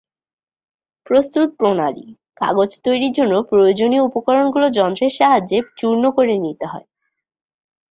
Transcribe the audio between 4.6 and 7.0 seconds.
যন্ত্রের সাহাযে৵ চূর্ণ করে নিতে হয়।